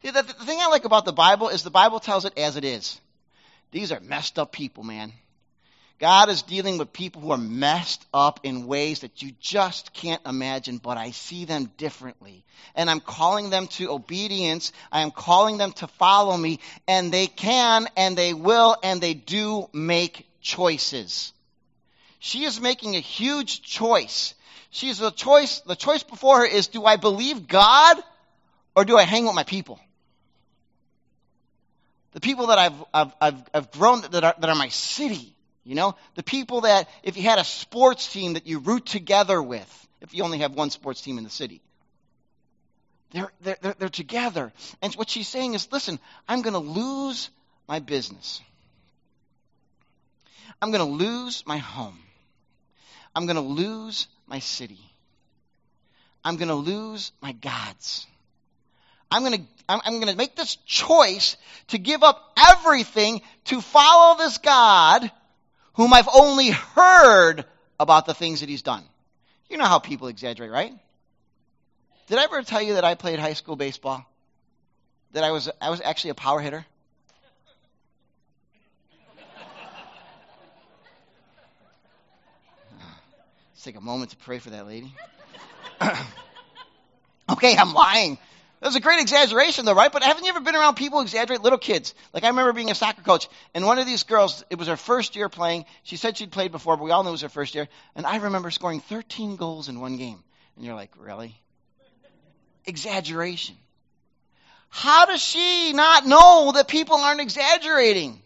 [0.03, 2.55] The, the, the thing I like about the Bible is the Bible tells it as
[2.55, 3.01] it is.
[3.73, 5.13] These are messed up people, man.
[5.99, 10.21] God is dealing with people who are messed up in ways that you just can't
[10.27, 12.45] imagine, but I see them differently.
[12.75, 14.73] And I'm calling them to obedience.
[14.93, 16.61] I am calling them to follow me.
[16.87, 21.33] And they can, and they will, and they do make choices.
[22.19, 24.35] She is making a huge choice.
[24.71, 27.97] She's a choice, the choice before her is do I believe God
[28.75, 29.81] or do I hang with my people?
[32.13, 35.36] The people that I've, I've, I've, I've grown, that are, that are my city.
[35.67, 39.43] You know, the people that, if you had a sports team that you root together
[39.43, 41.61] with, if you only have one sports team in the city,
[43.11, 44.53] they're, they're, they're, together.
[44.81, 45.99] And what she's saying is, listen,
[46.29, 47.31] I'm going to lose
[47.67, 48.41] my business.
[50.63, 51.99] I'm going to lose my home.
[53.13, 54.79] I'm going to lose my city.
[56.25, 58.07] I'm going to lose my gods.
[59.11, 61.37] I'm going to I'm going to make this choice
[61.69, 65.11] to give up everything to follow this God
[65.77, 67.45] whom I've only heard
[67.79, 68.83] about the things that he's done.
[69.49, 70.73] You know how people exaggerate, right?
[72.09, 74.05] Did I ever tell you that I played high school baseball?
[75.13, 76.65] That I was I was actually a power hitter?
[83.53, 84.93] Let's take a moment to pray for that lady.
[87.31, 88.19] okay, I'm lying.
[88.61, 89.93] That was a great exaggeration, though, right?
[89.93, 91.95] But haven't you ever been around people who exaggerate little kids?
[92.15, 94.77] Like I remember being a soccer coach, and one of these girls, it was her
[94.77, 95.67] first year playing.
[95.83, 97.69] She said she'd played before, but we all knew it was her first year.
[97.95, 100.23] And I remember scoring 13 goals in one game.
[100.57, 101.39] And you're like, really?
[102.65, 103.57] Exaggeration.
[104.71, 108.23] How does she not know that people aren't exaggerating?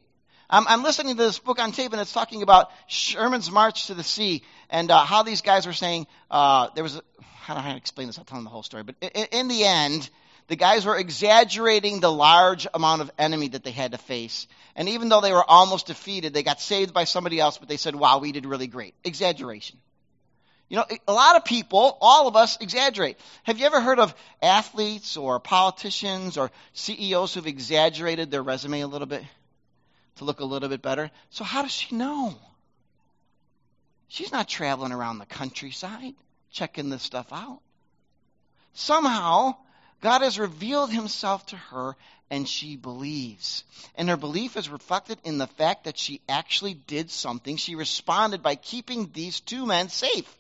[0.48, 3.94] I'm, I'm listening to this book on tape, and it's talking about Sherman's March to
[3.94, 6.96] the Sea and uh, how these guys were saying uh, there was.
[6.96, 7.02] A,
[7.42, 8.18] how do I explain this?
[8.18, 8.82] I'll tell them the whole story.
[8.84, 8.96] But
[9.32, 10.08] in the end,
[10.50, 14.48] the guys were exaggerating the large amount of enemy that they had to face.
[14.74, 17.76] And even though they were almost defeated, they got saved by somebody else, but they
[17.76, 18.96] said, wow, we did really great.
[19.04, 19.78] Exaggeration.
[20.68, 23.16] You know, a lot of people, all of us, exaggerate.
[23.44, 28.88] Have you ever heard of athletes or politicians or CEOs who've exaggerated their resume a
[28.88, 29.22] little bit
[30.16, 31.12] to look a little bit better?
[31.30, 32.34] So, how does she know?
[34.08, 36.14] She's not traveling around the countryside
[36.50, 37.60] checking this stuff out.
[38.72, 39.54] Somehow,
[40.00, 41.96] God has revealed himself to her
[42.30, 43.64] and she believes.
[43.96, 47.56] And her belief is reflected in the fact that she actually did something.
[47.56, 50.32] She responded by keeping these two men safe.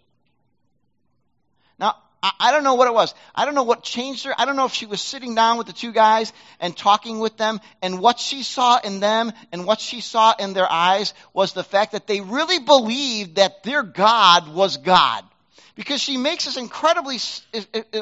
[1.78, 3.14] Now, I don't know what it was.
[3.34, 4.34] I don't know what changed her.
[4.36, 7.38] I don't know if she was sitting down with the two guys and talking with
[7.38, 11.54] them, and what she saw in them and what she saw in their eyes was
[11.54, 15.24] the fact that they really believed that their God was God
[15.80, 17.16] because she makes this incredibly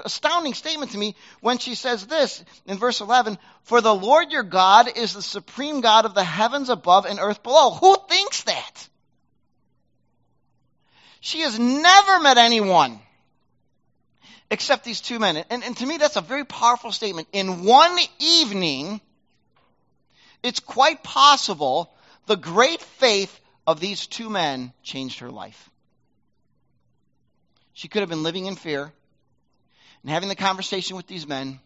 [0.04, 4.42] astounding statement to me when she says this in verse 11 For the Lord your
[4.42, 7.70] God is the supreme God of the heavens above and earth below.
[7.70, 8.88] Who thinks that?
[11.20, 12.98] She has never met anyone
[14.50, 15.36] except these two men.
[15.48, 17.28] And, and to me, that's a very powerful statement.
[17.32, 19.00] In one evening,
[20.42, 21.94] it's quite possible
[22.26, 23.38] the great faith
[23.68, 25.67] of these two men changed her life.
[27.78, 28.92] She could have been living in fear
[30.02, 31.60] and having the conversation with these men.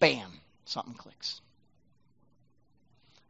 [0.00, 1.42] Bam, something clicks.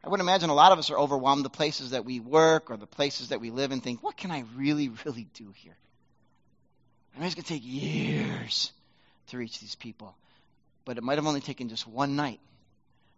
[0.01, 2.77] I would imagine a lot of us are overwhelmed the places that we work or
[2.77, 5.75] the places that we live and think, what can I really, really do here?
[7.13, 8.71] I mean, it's going to take years
[9.27, 10.15] to reach these people.
[10.85, 12.39] But it might have only taken just one night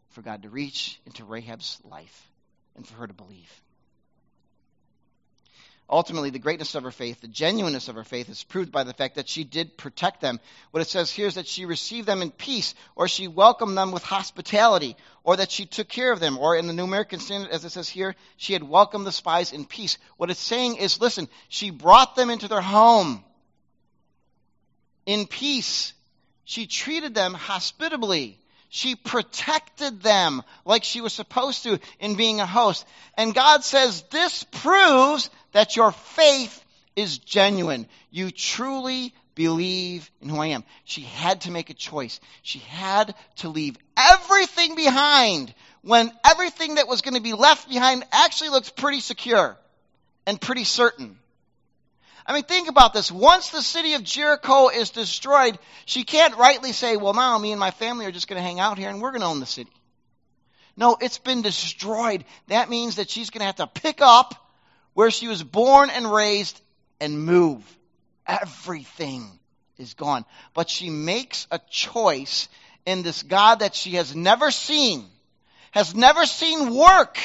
[0.09, 2.31] for God to reach into Rahab's life
[2.75, 3.61] and for her to believe.
[5.87, 8.93] Ultimately, the greatness of her faith, the genuineness of her faith, is proved by the
[8.93, 10.39] fact that she did protect them.
[10.71, 13.91] What it says here is that she received them in peace, or she welcomed them
[13.91, 17.51] with hospitality, or that she took care of them, or in the New American Standard,
[17.51, 19.99] as it says here, she had welcomed the spies in peace.
[20.17, 23.23] What it's saying is, listen, she brought them into their home
[25.05, 25.93] in peace.
[26.45, 28.39] She treated them hospitably.
[28.75, 32.85] She protected them like she was supposed to in being a host.
[33.17, 36.61] And God says, This proves that your faith
[36.93, 37.87] is genuine.
[38.11, 40.65] You truly believe in who I am.
[40.83, 42.19] She had to make a choice.
[42.41, 48.03] She had to leave everything behind when everything that was going to be left behind
[48.11, 49.55] actually looks pretty secure
[50.27, 51.17] and pretty certain.
[52.25, 53.11] I mean, think about this.
[53.11, 57.59] Once the city of Jericho is destroyed, she can't rightly say, well, now me and
[57.59, 59.45] my family are just going to hang out here and we're going to own the
[59.45, 59.71] city.
[60.75, 62.25] No, it's been destroyed.
[62.47, 64.33] That means that she's going to have to pick up
[64.93, 66.59] where she was born and raised
[66.99, 67.63] and move.
[68.25, 69.39] Everything
[69.77, 70.25] is gone.
[70.53, 72.49] But she makes a choice
[72.85, 75.05] in this God that she has never seen,
[75.71, 77.19] has never seen work,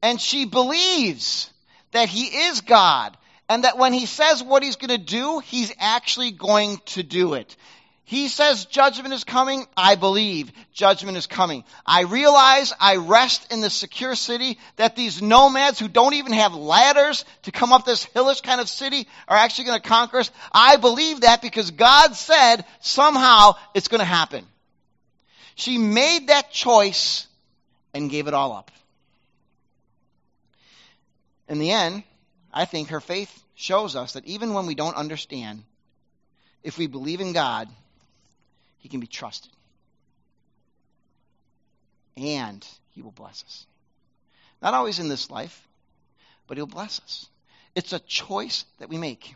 [0.00, 1.50] and she believes
[1.90, 3.16] that he is God
[3.48, 7.34] and that when he says what he's going to do, he's actually going to do
[7.34, 7.56] it.
[8.04, 9.66] He says judgment is coming.
[9.76, 11.64] I believe judgment is coming.
[11.86, 16.54] I realize I rest in the secure city that these nomads who don't even have
[16.54, 20.30] ladders to come up this hillish kind of city are actually going to conquer us.
[20.52, 24.44] I believe that because God said somehow it's going to happen.
[25.54, 27.26] She made that choice
[27.94, 28.70] and gave it all up.
[31.48, 32.02] In the end,
[32.52, 35.62] I think her faith shows us that even when we don't understand,
[36.62, 37.68] if we believe in God,
[38.78, 39.50] He can be trusted.
[42.16, 43.66] And He will bless us.
[44.60, 45.66] Not always in this life,
[46.46, 47.28] but He'll bless us.
[47.74, 49.34] It's a choice that we make.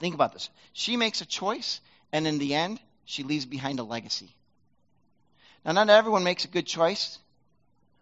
[0.00, 0.50] Think about this.
[0.72, 1.80] She makes a choice,
[2.12, 4.28] and in the end, she leaves behind a legacy.
[5.64, 7.18] Now, not everyone makes a good choice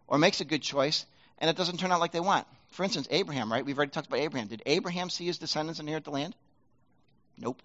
[0.06, 1.04] or makes a good choice,
[1.38, 2.46] and it doesn't turn out like they want.
[2.76, 3.64] For instance, Abraham, right?
[3.64, 4.48] We've already talked about Abraham.
[4.48, 6.36] Did Abraham see his descendants inherit the land?
[7.38, 7.62] Nope.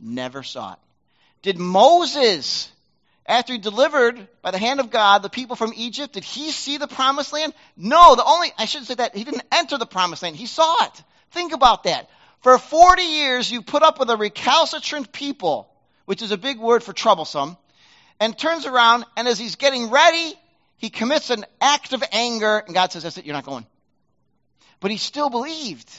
[0.00, 0.78] Never saw it.
[1.42, 2.72] Did Moses,
[3.26, 6.78] after he delivered by the hand of God the people from Egypt, did he see
[6.78, 7.52] the promised land?
[7.76, 10.36] No, the only, I shouldn't say that, he didn't enter the promised land.
[10.36, 11.02] He saw it.
[11.32, 12.08] Think about that.
[12.40, 15.68] For 40 years, you put up with a recalcitrant people,
[16.06, 17.58] which is a big word for troublesome,
[18.18, 20.32] and turns around, and as he's getting ready,
[20.78, 23.66] he commits an act of anger, and God says, That's it, you're not going.
[24.80, 25.90] But he still believed.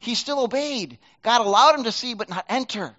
[0.00, 0.98] He still obeyed.
[1.22, 2.94] God allowed him to see but not enter.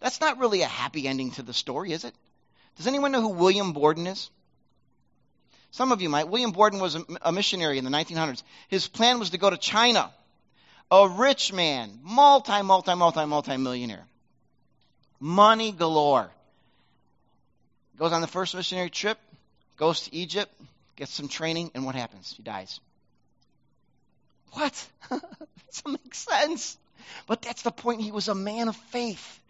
[0.00, 2.14] That's not really a happy ending to the story, is it?
[2.76, 4.30] Does anyone know who William Borden is?
[5.70, 6.28] Some of you might.
[6.28, 8.42] William Borden was a, missionary in the 1900s.
[8.68, 10.10] His plan was to go to China.
[10.90, 14.06] A rich man, multi, multi, multi, multi millionaire.
[15.18, 16.30] Money galore.
[17.98, 19.18] Goes on the first missionary trip,
[19.76, 20.52] goes to Egypt,
[20.96, 22.34] gets some training, and what happens?
[22.36, 22.78] He dies.
[24.52, 24.88] What?
[25.76, 26.76] doesn't make sense.
[27.26, 28.00] But that's the point.
[28.00, 29.40] He was a man of faith.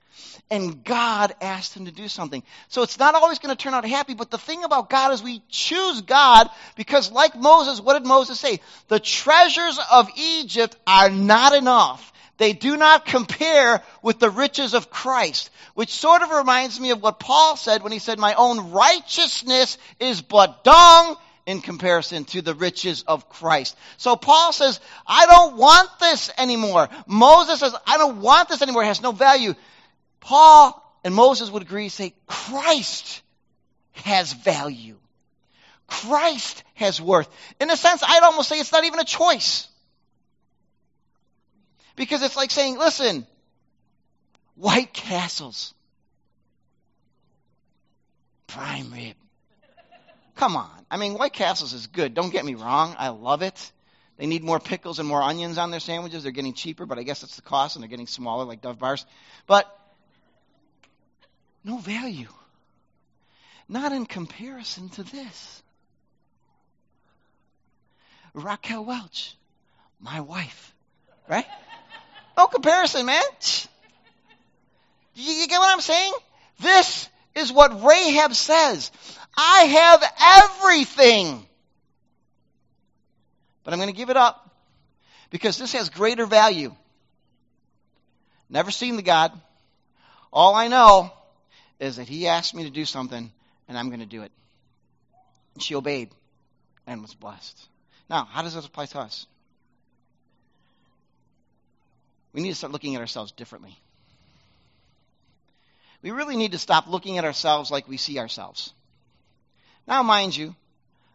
[0.50, 2.42] And God asked him to do something.
[2.68, 5.22] So it's not always going to turn out happy, but the thing about God is
[5.22, 8.60] we choose God because, like Moses, what did Moses say?
[8.88, 12.12] The treasures of Egypt are not enough.
[12.38, 17.02] They do not compare with the riches of Christ, which sort of reminds me of
[17.02, 22.42] what Paul said when he said, My own righteousness is but dung in comparison to
[22.42, 23.76] the riches of Christ.
[23.96, 26.88] So Paul says, I don't want this anymore.
[27.06, 28.82] Moses says, I don't want this anymore.
[28.82, 29.54] It has no value.
[30.20, 33.22] Paul and Moses would agree, say, Christ
[33.92, 34.96] has value.
[35.86, 37.28] Christ has worth.
[37.60, 39.68] In a sense, I'd almost say it's not even a choice.
[41.94, 43.24] Because it's like saying, listen,
[44.56, 45.74] White Castles,
[48.48, 49.14] prime rib,
[50.36, 50.70] Come on.
[50.90, 52.14] I mean, White Castles is good.
[52.14, 52.94] Don't get me wrong.
[52.98, 53.72] I love it.
[54.18, 56.22] They need more pickles and more onions on their sandwiches.
[56.22, 58.78] They're getting cheaper, but I guess that's the cost, and they're getting smaller like Dove
[58.78, 59.04] bars.
[59.46, 59.66] But
[61.64, 62.28] no value.
[63.68, 65.62] Not in comparison to this.
[68.32, 69.34] Raquel Welch,
[70.00, 70.74] my wife.
[71.28, 71.46] Right?
[72.36, 73.22] No comparison, man.
[75.14, 76.12] You get what I'm saying?
[76.60, 78.90] This is what Rahab says.
[79.36, 80.04] I have
[80.62, 81.46] everything.
[83.64, 84.50] But I'm going to give it up
[85.30, 86.74] because this has greater value.
[88.48, 89.32] Never seen the God.
[90.32, 91.12] All I know
[91.80, 93.32] is that He asked me to do something,
[93.68, 94.32] and I'm going to do it.
[95.58, 96.10] she obeyed
[96.86, 97.68] and was blessed.
[98.08, 99.26] Now, how does this apply to us?
[102.32, 103.76] We need to start looking at ourselves differently.
[106.02, 108.72] We really need to stop looking at ourselves like we see ourselves.
[109.86, 110.54] Now, mind you,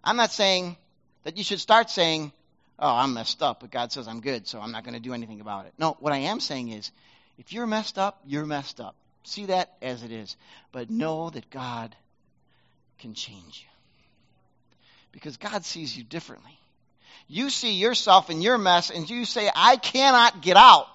[0.03, 0.77] I'm not saying
[1.23, 2.31] that you should start saying,
[2.79, 5.13] oh, I'm messed up, but God says I'm good, so I'm not going to do
[5.13, 5.73] anything about it.
[5.77, 6.91] No, what I am saying is,
[7.37, 8.95] if you're messed up, you're messed up.
[9.23, 10.35] See that as it is.
[10.71, 11.95] But know that God
[12.99, 13.69] can change you.
[15.11, 16.57] Because God sees you differently.
[17.27, 20.87] You see yourself in your mess and you say, I cannot get out.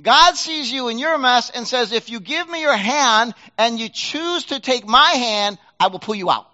[0.00, 3.78] God sees you in your mess and says, if you give me your hand and
[3.78, 6.46] you choose to take my hand, I will pull you out.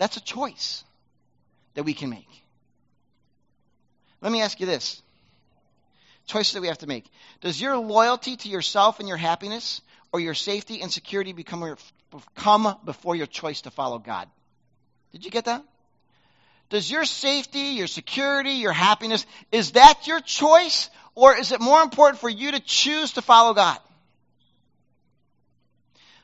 [0.00, 0.82] That's a choice
[1.74, 2.26] that we can make.
[4.22, 5.02] Let me ask you this.
[6.24, 7.04] Choices that we have to make.
[7.42, 11.76] Does your loyalty to yourself and your happiness or your safety and security become
[12.34, 14.26] come before your choice to follow God?
[15.12, 15.62] Did you get that?
[16.70, 20.88] Does your safety, your security, your happiness, is that your choice?
[21.14, 23.76] Or is it more important for you to choose to follow God?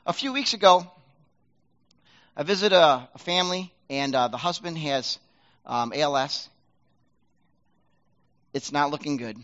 [0.07, 0.89] A few weeks ago,
[2.39, 5.17] I visit a, a family, and uh, the husband has
[5.65, 6.47] um, ALS.
[8.53, 9.37] It's not looking good.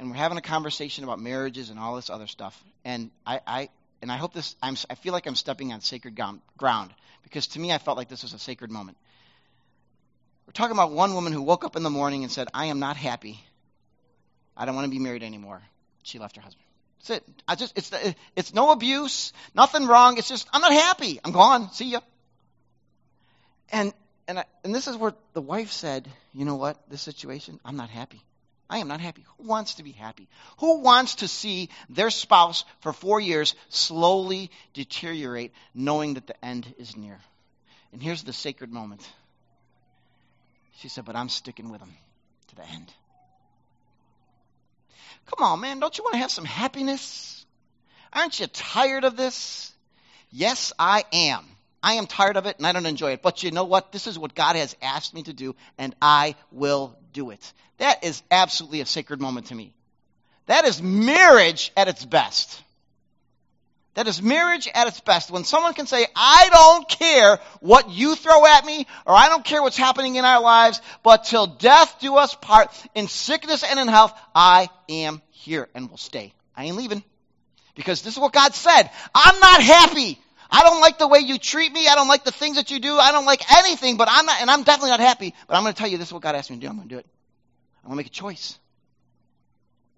[0.00, 2.60] And we're having a conversation about marriages and all this other stuff.
[2.84, 3.68] And I, I
[4.02, 6.18] and I hope this, I'm, I feel like I'm stepping on sacred
[6.58, 6.90] ground
[7.22, 8.98] because to me, I felt like this was a sacred moment.
[10.44, 12.80] We're talking about one woman who woke up in the morning and said, I am
[12.80, 13.38] not happy.
[14.56, 15.62] I don't want to be married anymore.
[16.02, 16.66] She left her husband.
[16.98, 17.42] That's it.
[17.46, 17.92] I just, it's,
[18.34, 20.18] it's no abuse, nothing wrong.
[20.18, 21.20] It's just, I'm not happy.
[21.24, 21.70] I'm gone.
[21.70, 22.00] See ya.
[23.70, 23.92] And,
[24.28, 27.76] and, I, and this is where the wife said, you know what, this situation, I'm
[27.76, 28.22] not happy.
[28.68, 29.24] I am not happy.
[29.36, 30.28] Who wants to be happy?
[30.60, 36.72] Who wants to see their spouse for four years slowly deteriorate, knowing that the end
[36.78, 37.20] is near?
[37.92, 39.06] And here's the sacred moment.
[40.78, 41.92] She said, But I'm sticking with him
[42.48, 42.90] to the end.
[45.26, 45.78] Come on, man.
[45.78, 47.44] Don't you want to have some happiness?
[48.12, 49.70] Aren't you tired of this?
[50.30, 51.44] Yes, I am.
[51.82, 53.22] I am tired of it and I don't enjoy it.
[53.22, 53.92] But you know what?
[53.92, 57.52] This is what God has asked me to do, and I will do it.
[57.78, 59.74] That is absolutely a sacred moment to me.
[60.46, 62.62] That is marriage at its best.
[63.94, 65.30] That is marriage at its best.
[65.30, 69.44] When someone can say, I don't care what you throw at me, or I don't
[69.44, 73.78] care what's happening in our lives, but till death do us part, in sickness and
[73.78, 76.32] in health, I am here and will stay.
[76.56, 77.02] I ain't leaving.
[77.74, 78.90] Because this is what God said.
[79.14, 80.18] I'm not happy.
[80.52, 81.88] I don't like the way you treat me.
[81.88, 82.94] I don't like the things that you do.
[82.94, 85.34] I don't like anything, but I'm not, and I'm definitely not happy.
[85.48, 86.68] But I'm going to tell you this is what God asked me to do.
[86.68, 87.06] I'm going to do it.
[87.82, 88.58] I'm going to make a choice.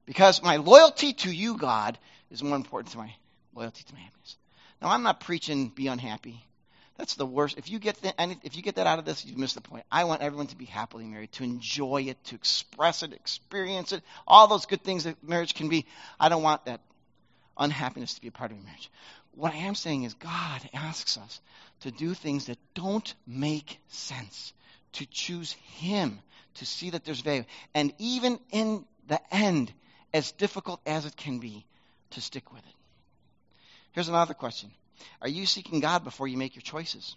[0.07, 1.99] Because my loyalty to you, God,
[2.31, 3.13] is more important to my
[3.53, 4.37] loyalty to my happiness.
[4.81, 6.41] Now, I'm not preaching be unhappy.
[6.99, 7.59] That's the worst.
[7.59, 9.85] If you get the, if you get that out of this, you miss the point.
[9.91, 14.03] I want everyone to be happily married, to enjoy it, to express it, experience it,
[14.27, 15.87] all those good things that marriage can be.
[16.21, 16.81] I don't want that
[17.59, 18.91] unhappiness to be a part of your marriage.
[19.37, 21.41] What I am saying is God asks us
[21.81, 24.53] to do things that don't make sense,
[24.93, 26.21] to choose Him,
[26.55, 29.73] to see that there's value, and even in the end,
[30.13, 31.67] as difficult as it can be,
[32.11, 32.75] to stick with it.
[33.93, 34.71] Here's another question
[35.21, 37.17] Are you seeking God before you make your choices?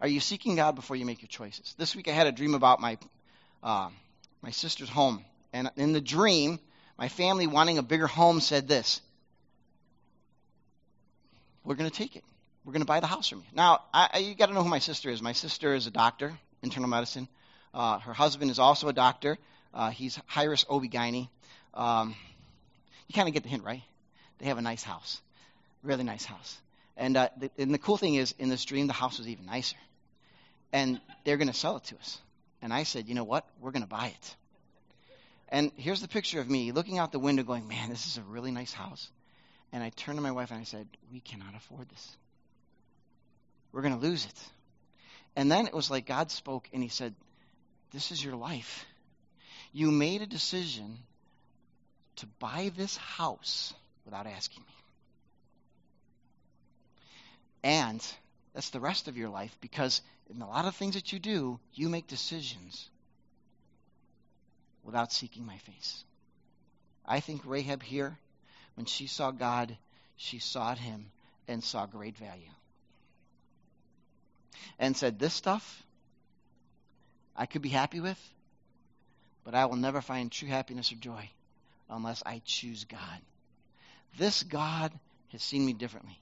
[0.00, 1.74] Are you seeking God before you make your choices?
[1.76, 2.96] This week I had a dream about my,
[3.62, 3.90] uh,
[4.40, 5.24] my sister's home.
[5.52, 6.58] And in the dream,
[6.98, 9.02] my family wanting a bigger home said this
[11.64, 12.24] We're going to take it.
[12.64, 13.44] We're going to buy the house from you.
[13.54, 15.22] Now, I, you got to know who my sister is.
[15.22, 16.32] My sister is a doctor,
[16.62, 17.28] internal medicine.
[17.72, 19.38] Uh, her husband is also a doctor.
[19.72, 21.28] Uh, he's Hyrus Obigini.
[21.74, 22.14] Um,
[23.08, 23.82] you kind of get the hint, right?
[24.38, 25.20] They have a nice house,
[25.82, 26.58] really nice house.
[26.96, 29.46] And, uh, the, and the cool thing is, in this dream, the house was even
[29.46, 29.76] nicer.
[30.72, 32.18] And they're going to sell it to us.
[32.62, 33.46] And I said, you know what?
[33.60, 34.36] We're going to buy it.
[35.48, 38.22] And here's the picture of me looking out the window, going, man, this is a
[38.22, 39.10] really nice house.
[39.72, 42.16] And I turned to my wife and I said, we cannot afford this.
[43.72, 44.50] We're going to lose it.
[45.36, 47.14] And then it was like God spoke and He said,
[47.92, 48.84] This is your life.
[49.72, 50.98] You made a decision
[52.16, 53.72] to buy this house
[54.04, 54.74] without asking me.
[57.62, 58.04] And
[58.54, 60.02] that's the rest of your life because
[60.34, 62.88] in a lot of things that you do, you make decisions
[64.82, 66.04] without seeking my face.
[67.06, 68.18] I think Rahab here,
[68.80, 69.76] when she saw God,
[70.16, 71.10] she sought him
[71.46, 72.48] and saw great value.
[74.78, 75.82] And said, This stuff
[77.36, 78.18] I could be happy with,
[79.44, 81.28] but I will never find true happiness or joy
[81.90, 83.20] unless I choose God.
[84.16, 84.92] This God
[85.32, 86.18] has seen me differently.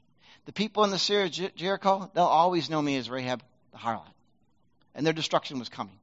[0.46, 3.40] The people in the city of Jericho, they'll always know me as Rahab
[3.70, 4.02] the harlot.
[4.96, 6.00] And their destruction was coming.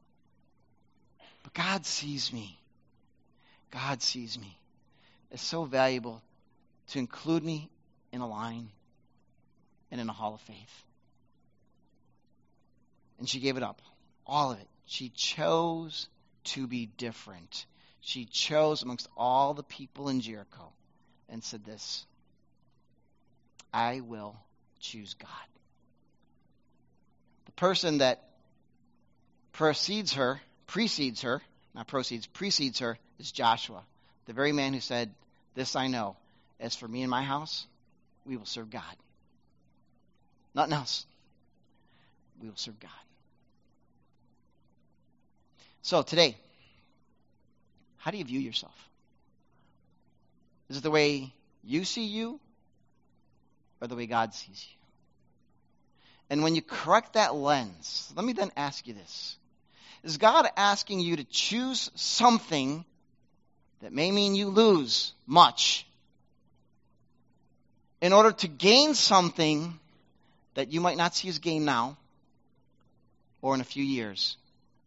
[1.44, 2.58] But God sees me.
[3.72, 4.58] God sees me.
[5.32, 6.22] It's so valuable
[6.90, 7.70] to include me
[8.12, 8.70] in a line
[9.92, 10.84] and in a hall of faith.
[13.20, 13.82] And she gave it up.
[14.26, 14.68] All of it.
[14.86, 16.08] She chose
[16.46, 17.66] to be different.
[18.02, 20.72] She chose amongst all the people in Jericho
[21.30, 22.06] and said this
[23.74, 24.38] I will
[24.80, 25.30] choose God.
[27.46, 28.24] The person that
[29.52, 31.42] precedes her, precedes her,
[31.74, 33.84] not proceeds, precedes her, is Joshua,
[34.26, 35.14] The very man who said,
[35.56, 36.16] This I know,
[36.60, 37.68] as for me and my house,
[38.26, 38.84] we will serve God.
[40.54, 41.06] Nothing else.
[42.42, 42.92] We will serve God.
[45.82, 46.38] So today,
[47.98, 48.76] how do you view yourself?
[50.70, 51.34] Is it the way
[51.64, 52.40] you see you
[53.82, 54.76] or the way God sees you?
[56.30, 59.38] And when you correct that lens, let me then ask you this
[60.04, 62.84] Is God asking you to choose something
[63.82, 65.86] that may mean you lose much
[68.06, 69.80] in order to gain something
[70.54, 71.98] that you might not see as gain now
[73.42, 74.38] or in a few years,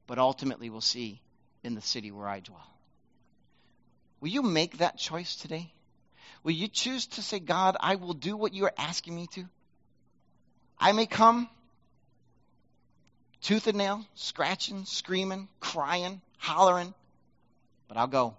[0.07, 1.21] but ultimately will see
[1.65, 2.71] in the city where I dwell?
[4.21, 5.69] Will you make that choice today?
[6.45, 9.45] Will you choose to say, God, I will do what you are asking me to?
[10.79, 11.49] I may come
[13.41, 16.95] tooth and nail, scratching, screaming, crying, hollering,
[17.89, 18.37] but I'll go.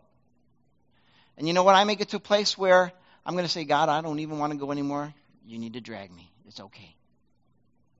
[1.38, 1.75] And you know what?
[1.75, 2.93] I may get to a place where
[3.30, 5.13] I'm going to say, God, I don't even want to go anymore.
[5.45, 6.32] You need to drag me.
[6.47, 6.95] It's okay.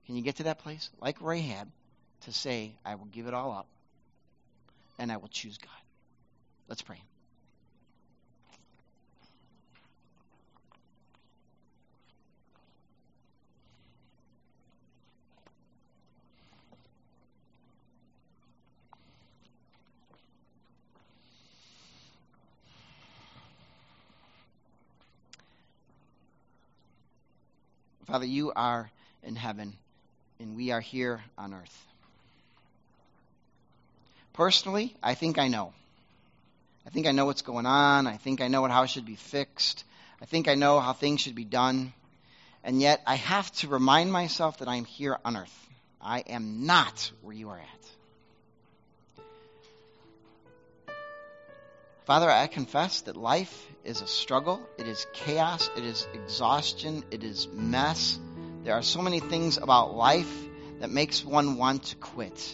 [0.06, 0.90] Can you get to that place?
[1.00, 1.68] Like Rahab,
[2.22, 3.68] to say, I will give it all up
[4.98, 5.70] and I will choose God.
[6.66, 7.00] Let's pray.
[28.06, 28.90] Father, you are
[29.22, 29.74] in heaven,
[30.38, 31.86] and we are here on earth.
[34.32, 35.72] Personally, I think I know.
[36.86, 38.06] I think I know what's going on.
[38.06, 39.84] I think I know how it should be fixed.
[40.20, 41.92] I think I know how things should be done.
[42.64, 45.66] And yet, I have to remind myself that I am here on earth.
[46.00, 47.99] I am not where you are at.
[52.10, 57.22] Father, I confess that life is a struggle, it is chaos, it is exhaustion, it
[57.22, 58.18] is mess.
[58.64, 60.28] There are so many things about life
[60.80, 62.52] that makes one want to quit.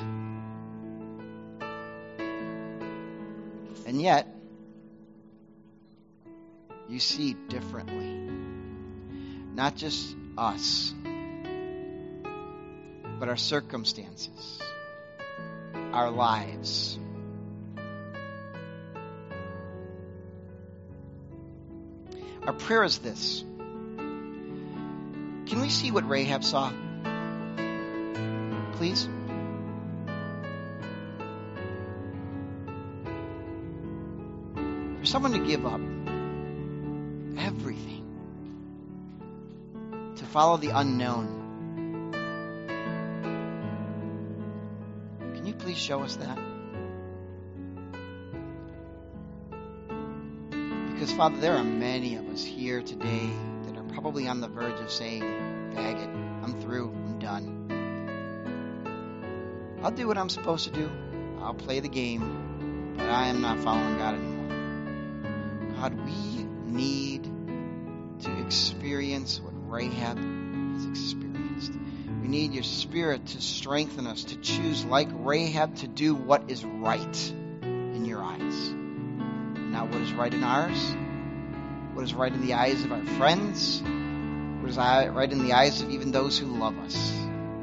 [3.86, 4.28] And yet,
[6.90, 8.28] you see differently.
[9.54, 10.92] Not just us,
[13.18, 14.60] but our circumstances,
[15.94, 16.98] our lives.
[22.46, 23.42] Our prayer is this
[23.98, 26.72] Can we see what Rahab saw?
[28.74, 29.08] Please.
[35.00, 35.80] For someone to give up
[37.38, 38.04] everything
[40.16, 41.42] to follow the unknown.
[45.34, 46.38] Can you please show us that?
[51.06, 53.30] Because, Father, there are many of us here today
[53.62, 55.20] that are probably on the verge of saying,
[55.72, 56.08] Bag it.
[56.42, 56.90] I'm through.
[56.90, 57.52] I'm done.
[59.84, 60.90] I'll do what I'm supposed to do.
[61.38, 65.76] I'll play the game, but I am not following God anymore.
[65.76, 67.22] God, we need
[68.22, 71.70] to experience what Rahab has experienced.
[72.20, 76.64] We need your spirit to strengthen us to choose, like Rahab, to do what is
[76.64, 77.32] right.
[79.76, 80.96] Not what is right in ours,
[81.92, 85.82] what is right in the eyes of our friends, what is right in the eyes
[85.82, 87.12] of even those who love us.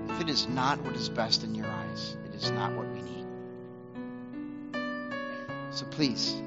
[0.10, 3.02] If it is not what is best in your eyes, it is not what we
[3.02, 3.26] need.
[5.72, 6.40] So please,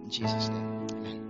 [0.09, 1.30] Jesus' name, amen.